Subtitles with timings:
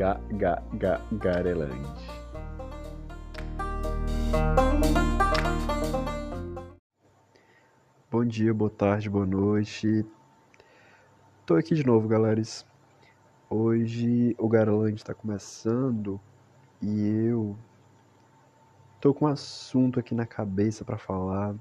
[0.00, 1.86] Ga, ga, ga, Garelândia.
[8.10, 10.06] Bom dia, boa tarde, boa noite.
[11.44, 12.40] Tô aqui de novo, galera.
[13.50, 16.18] Hoje o Garland está começando
[16.80, 17.54] e eu
[19.02, 21.54] tô com um assunto aqui na cabeça para falar,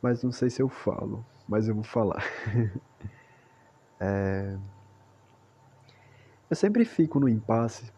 [0.00, 2.22] mas não sei se eu falo, mas eu vou falar.
[3.98, 4.56] é...
[6.52, 7.90] Eu sempre fico no impasse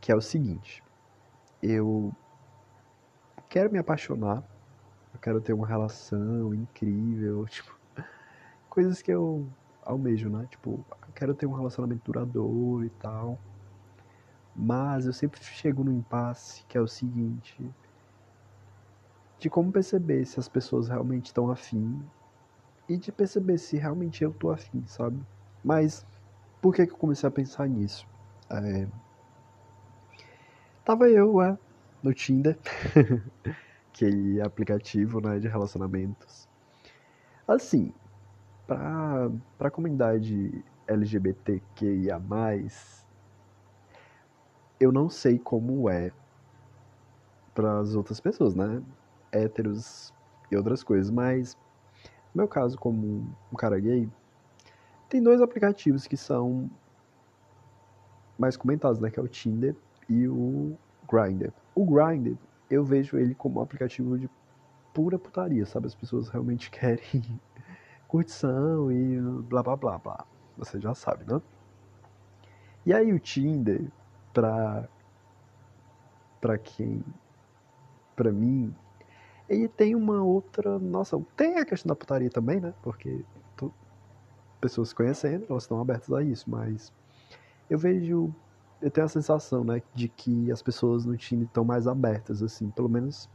[0.00, 0.80] que é o seguinte:
[1.60, 2.12] eu
[3.48, 4.44] quero me apaixonar,
[5.12, 7.76] eu quero ter uma relação incrível, tipo,
[8.70, 9.48] coisas que eu
[9.84, 10.46] almejo, né?
[10.48, 13.36] Tipo, eu quero ter um relacionamento duradouro e tal.
[14.54, 17.68] Mas eu sempre chego no impasse que é o seguinte:
[19.40, 22.00] de como perceber se as pessoas realmente estão afim
[22.88, 25.20] e de perceber se realmente eu tô afim, sabe?
[25.64, 26.06] Mas
[26.62, 28.06] por que, que eu comecei a pensar nisso?
[28.48, 28.86] É...
[30.84, 31.58] Tava eu é,
[32.02, 32.58] no Tinder,
[33.92, 36.48] aquele aplicativo né, de relacionamentos.
[37.46, 37.92] Assim,
[38.66, 39.28] pra,
[39.58, 42.20] pra comunidade LGBTQIA,
[44.78, 46.12] eu não sei como é
[47.54, 48.82] para as outras pessoas, né?
[49.30, 50.12] Héteros
[50.50, 51.56] e outras coisas, mas
[52.34, 54.08] no meu caso, como um cara gay,
[55.12, 56.70] tem dois aplicativos que são
[58.38, 59.10] mais comentados, né?
[59.10, 59.76] Que é o Tinder
[60.08, 60.74] e o
[61.06, 61.52] Grindr.
[61.74, 62.34] O Grindr,
[62.70, 64.30] eu vejo ele como um aplicativo de
[64.94, 65.86] pura putaria, sabe?
[65.86, 67.22] As pessoas realmente querem
[68.08, 70.24] curtição e blá blá blá blá.
[70.56, 71.42] Você já sabe, né?
[72.86, 73.84] E aí o Tinder,
[74.32, 74.88] pra,
[76.40, 77.04] pra quem,
[78.16, 78.74] pra mim,
[79.46, 82.72] ele tem uma outra nossa Tem a questão da putaria também, né?
[82.82, 83.22] Porque
[84.62, 86.92] pessoas conhecendo, elas estão abertas a isso, mas
[87.70, 88.32] eu vejo,
[88.82, 92.70] eu tenho a sensação, né, de que as pessoas no Tinder estão mais abertas, assim,
[92.70, 93.28] pelo menos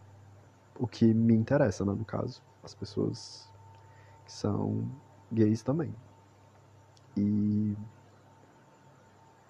[0.79, 3.49] o que me interessa, né, no caso, as pessoas
[4.25, 4.83] que são
[5.31, 5.93] gays também.
[7.17, 7.75] E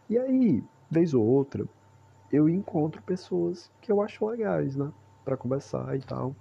[0.09, 1.67] e aí, vez ou outra,
[2.31, 4.91] eu encontro pessoas que eu acho legais, né,
[5.25, 6.35] para conversar e tal.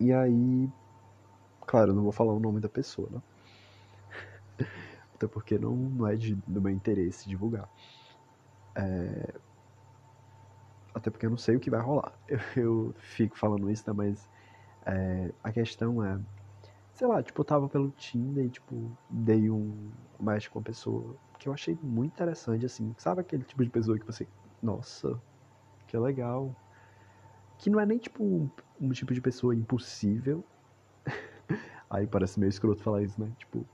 [0.00, 0.68] E aí,
[1.66, 3.20] claro, não vou falar o nome da pessoa, né?
[5.22, 7.68] Até porque não, não é de, do meu interesse divulgar.
[8.74, 9.34] É...
[10.92, 12.12] Até porque eu não sei o que vai rolar.
[12.26, 13.94] Eu, eu fico falando isso, né?
[13.96, 14.28] Mas
[14.84, 16.18] é, a questão é.
[16.94, 21.16] Sei lá, tipo, eu tava pelo Tinder e, tipo, dei um match com uma pessoa
[21.38, 22.92] que eu achei muito interessante, assim.
[22.98, 24.26] Sabe aquele tipo de pessoa que você.
[24.60, 25.18] Nossa,
[25.86, 26.54] que legal.
[27.58, 28.50] Que não é nem, tipo, um,
[28.80, 30.44] um tipo de pessoa impossível.
[31.88, 33.30] Aí parece meio escroto falar isso, né?
[33.38, 33.64] Tipo,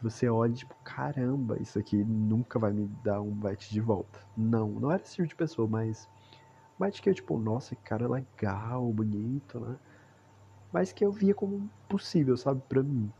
[0.00, 4.18] que você olha tipo, caramba, isso aqui nunca vai me dar um match de volta.
[4.34, 6.08] Não, não era esse tipo de pessoa, mas
[6.78, 9.76] match que eu, tipo, nossa, que cara legal, bonito, né?
[10.72, 13.12] Mas que eu via como possível, sabe, pra mim.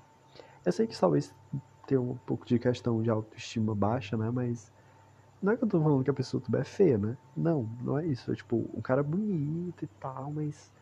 [0.65, 1.35] Eu sei que talvez
[1.87, 4.31] tenha um pouco de questão de autoestima baixa, né?
[4.31, 4.73] Mas
[5.43, 7.17] não é que eu tô falando que a pessoa tudo é feia, né?
[7.37, 8.33] Não, não é isso.
[8.33, 10.73] É tipo, um cara bonito e tal, mas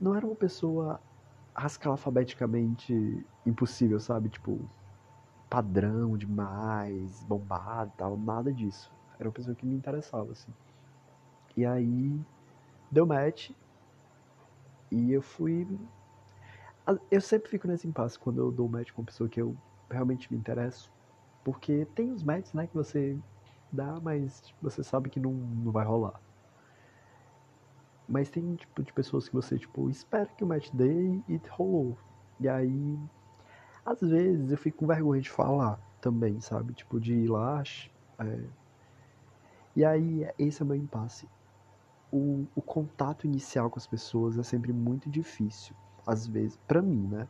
[0.00, 1.00] não era uma pessoa
[1.54, 4.28] rascalfabeticamente impossível, sabe?
[4.28, 4.58] Tipo,
[5.48, 8.92] padrão demais, bombado tal, nada disso.
[9.18, 10.52] Era uma pessoa que me interessava, assim.
[11.56, 12.20] E aí,
[12.90, 13.50] deu match,
[14.90, 15.66] e eu fui.
[17.10, 19.56] Eu sempre fico nesse impasse quando eu dou match com uma pessoa que eu
[19.90, 20.90] realmente me interesso.
[21.44, 23.16] Porque tem os matches, né, que você
[23.72, 26.20] dá, mas você sabe que não, não vai rolar.
[28.08, 31.98] Mas tem tipo de pessoas que você tipo espera que o match dê e rolou.
[32.38, 32.98] E aí
[33.86, 36.74] às vezes eu fico com vergonha de falar também, sabe?
[36.74, 37.62] Tipo, de ir lá.
[38.18, 38.40] É...
[39.76, 41.28] E aí, esse é o meu impasse.
[42.12, 47.06] O, o contato inicial com as pessoas é sempre muito difícil, às vezes, para mim,
[47.06, 47.28] né?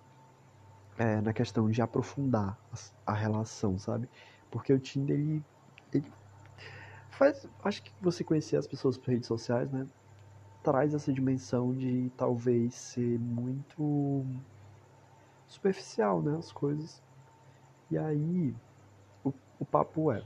[0.98, 4.08] É, na questão de aprofundar a, a, relação, sabe?
[4.50, 5.44] Porque o Tinder, ele,
[5.92, 6.10] ele
[7.10, 7.46] faz.
[7.62, 9.86] Acho que você conhecer as pessoas por redes sociais, né?
[10.62, 14.24] Traz essa dimensão de talvez ser muito
[15.48, 16.36] superficial, né?
[16.36, 17.02] As coisas.
[17.90, 18.54] E aí,
[19.24, 20.24] o, o papo é,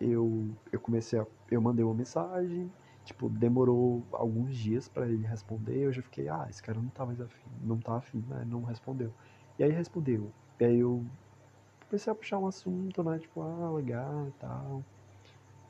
[0.00, 2.72] eu, eu comecei a, eu mandei uma mensagem,
[3.04, 7.06] tipo, demorou alguns dias para ele responder, eu já fiquei, ah, esse cara não tá
[7.06, 8.44] mais afim, não tá afim, né?
[8.46, 9.12] Não respondeu.
[9.58, 10.32] E aí respondeu.
[10.60, 11.04] E aí eu
[11.88, 13.18] comecei a puxar um assunto, né?
[13.18, 14.84] Tipo, ah, legal e tal.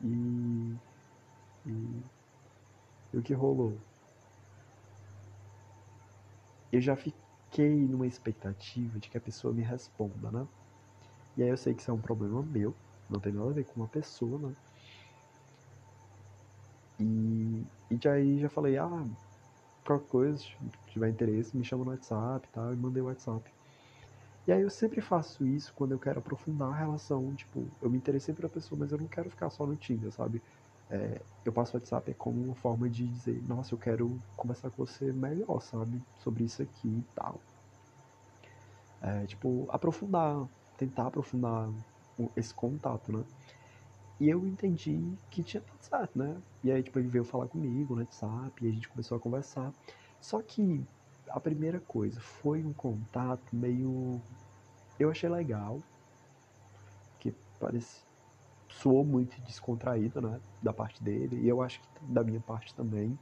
[0.02, 0.76] E,
[1.66, 2.04] e,
[3.12, 3.78] e o que rolou?
[6.72, 7.23] Eu já fiquei
[7.54, 10.44] fiquei numa expectativa de que a pessoa me responda, né?
[11.36, 12.74] E aí eu sei que isso é um problema meu,
[13.08, 14.54] não tem nada a ver com uma pessoa, né?
[16.98, 19.06] E, e aí já falei, ah,
[19.84, 20.48] qualquer coisa, se
[20.88, 23.48] tiver interesse, me chama no WhatsApp e tal, e mandei o WhatsApp.
[24.48, 27.98] E aí eu sempre faço isso quando eu quero aprofundar a relação, tipo, eu me
[27.98, 30.42] interessei pela pessoa, mas eu não quero ficar só no Tinder, sabe?
[30.90, 34.70] É, eu passo o WhatsApp é como uma forma de dizer, nossa, eu quero conversar
[34.70, 36.02] com você melhor, sabe?
[36.18, 37.40] Sobre isso aqui e tal.
[39.00, 41.70] É, tipo, aprofundar, tentar aprofundar
[42.36, 43.24] esse contato, né?
[44.20, 46.42] E eu entendi que tinha dado certo, né?
[46.62, 49.74] E aí, tipo, ele veio falar comigo no WhatsApp e a gente começou a conversar.
[50.20, 50.86] Só que
[51.28, 54.22] a primeira coisa foi um contato meio.
[54.98, 55.82] Eu achei legal,
[57.18, 58.04] que parece.
[58.80, 60.40] Soou muito descontraído, né?
[60.62, 63.18] Da parte dele, e eu acho que da minha parte também.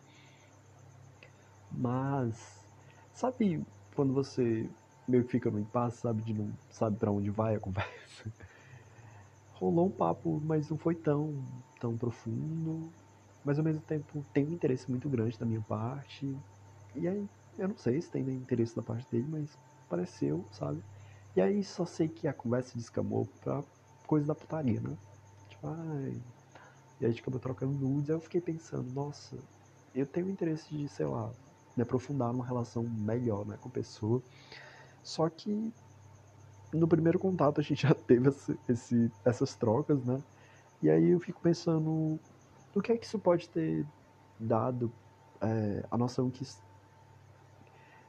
[1.70, 2.66] Mas,
[3.12, 3.62] sabe
[3.94, 4.68] quando você
[5.08, 6.22] meio que fica no impasse, sabe?
[6.22, 8.30] De não sabe para onde vai a conversa?
[9.62, 11.32] rolou um papo, mas não foi tão,
[11.78, 12.90] tão profundo.
[13.44, 16.36] Mas ao mesmo tempo tem um interesse muito grande da minha parte.
[16.96, 19.56] E aí, eu não sei se tem interesse da parte dele, mas
[19.88, 20.82] pareceu, sabe?
[21.36, 23.62] E aí só sei que a conversa descamou pra
[24.06, 24.96] coisa da putaria, né?
[27.00, 29.36] E a gente acabou trocando nudes, aí eu fiquei pensando, nossa,
[29.94, 31.30] eu tenho interesse de, sei lá,
[31.76, 34.22] me aprofundar numa relação melhor, né, com a pessoa.
[35.02, 35.72] Só que
[36.72, 40.22] no primeiro contato a gente já teve esse, esse, essas trocas, né?
[40.82, 42.18] E aí eu fico pensando
[42.74, 43.86] no que é que isso pode ter
[44.38, 44.90] dado
[45.40, 46.44] é, a noção que,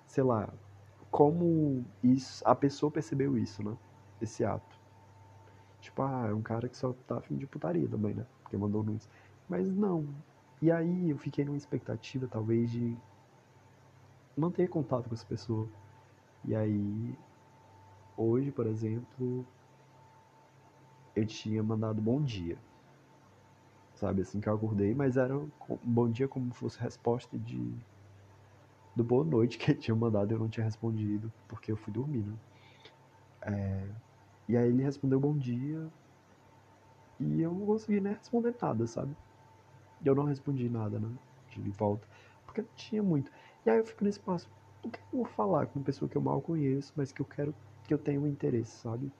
[0.07, 0.49] sei lá,
[1.11, 3.77] como isso, a pessoa percebeu isso, né?
[4.21, 4.82] Esse ato.
[5.83, 8.25] Tipo, ah, é um cara que só tá afim de putaria também, né?
[8.41, 9.07] Porque mandou nudes.
[9.47, 10.05] Mas não.
[10.61, 12.95] E aí eu fiquei numa expectativa, talvez, de
[14.35, 15.67] manter contato com essa pessoa.
[16.45, 17.15] E aí
[18.15, 19.45] Hoje, por exemplo,
[21.15, 22.57] eu tinha mandado bom dia.
[23.95, 25.49] Sabe, assim que eu acordei, mas era um
[25.83, 27.73] bom dia como fosse resposta de
[28.95, 32.23] do boa noite que ele tinha mandado eu não tinha respondido, porque eu fui dormir,
[32.23, 32.33] né?
[33.41, 33.87] É,
[34.47, 35.91] e aí ele respondeu bom dia
[37.19, 39.15] e eu não consegui nem responder nada, sabe?
[40.01, 41.11] E eu não respondi nada, né?
[41.49, 42.07] De volta,
[42.45, 43.31] porque não tinha muito.
[43.65, 44.51] E aí eu fico nesse passo,
[44.83, 47.27] o que eu vou falar com uma pessoa que eu mal conheço, mas que eu
[47.27, 49.13] quero que eu tenho um interesse, sabe?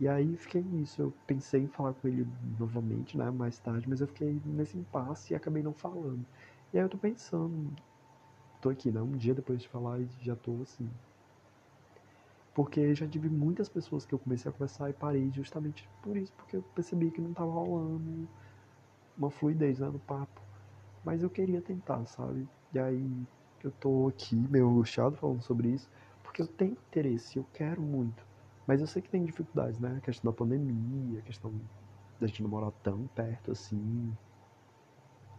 [0.00, 2.24] E aí fiquei nisso, eu pensei em falar com ele
[2.58, 6.26] novamente, né, mais tarde, mas eu fiquei nesse impasse e acabei não falando.
[6.72, 7.74] E aí eu tô pensando,
[8.60, 10.90] tô aqui, né, um dia depois de falar e já tô assim.
[12.58, 16.32] Porque já tive muitas pessoas que eu comecei a conversar e parei justamente por isso,
[16.32, 18.28] porque eu percebi que não tava rolando
[19.16, 20.40] uma fluidez né, no papo.
[21.04, 22.48] Mas eu queria tentar, sabe?
[22.74, 23.06] E aí
[23.62, 25.88] eu tô aqui meio angustiado falando sobre isso,
[26.24, 28.26] porque eu tenho interesse, eu quero muito.
[28.66, 29.94] Mas eu sei que tem dificuldades, né?
[29.96, 31.54] A questão da pandemia, a questão
[32.18, 34.12] da gente não morar tão perto assim.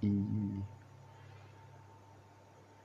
[0.02, 0.64] E.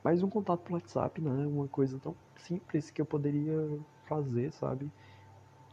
[0.02, 1.46] Mas um contato pelo WhatsApp, né?
[1.46, 4.90] Uma coisa tão simples que eu poderia fazer, sabe?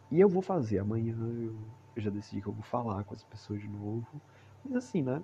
[0.09, 0.79] E eu vou fazer.
[0.79, 1.55] Amanhã eu,
[1.97, 4.07] já decidi que eu vou falar com as pessoas de novo.
[4.63, 5.23] Mas assim, né?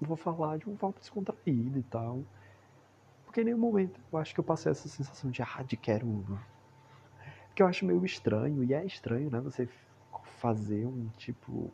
[0.00, 2.22] Eu vou falar de uma forma descontraída e tal.
[3.24, 6.06] Porque em nenhum momento eu acho que eu passei essa sensação de, ah, de quero
[7.56, 9.40] que eu acho meio estranho, e é estranho, né?
[9.40, 9.66] Você
[10.38, 11.72] fazer um tipo.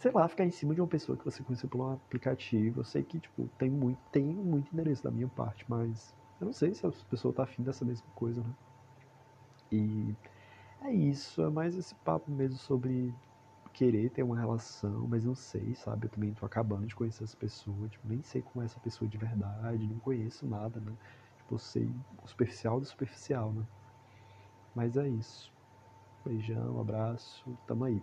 [0.00, 2.80] Sei lá, ficar em cima de uma pessoa que você conheceu pelo aplicativo.
[2.80, 6.52] Eu sei que, tipo, tem muito, tem muito interesse da minha parte, mas eu não
[6.52, 8.50] sei se a pessoa tá afim dessa mesma coisa, né?
[9.74, 10.16] E
[10.82, 13.14] é isso, é mais esse papo mesmo sobre
[13.72, 16.06] querer ter uma relação, mas não sei, sabe?
[16.06, 19.08] Eu também tô acabando de conhecer essa pessoa, tipo, nem sei como é essa pessoa
[19.08, 20.92] de verdade, não conheço nada, né?
[21.38, 23.64] Tipo, sei o superficial do superficial, né?
[24.74, 25.50] Mas é isso.
[26.24, 28.02] Beijão, abraço, tamo aí.